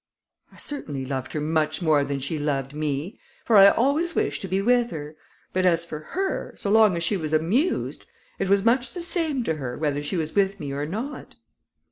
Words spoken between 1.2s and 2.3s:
her much more than